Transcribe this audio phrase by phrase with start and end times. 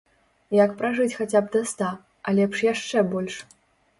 [0.63, 1.91] Як пражыць хаця б да ста,
[2.25, 3.35] а лепш яшчэ больш?